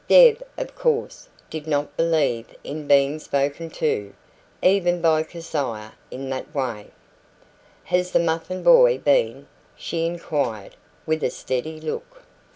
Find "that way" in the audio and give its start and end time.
6.31-6.87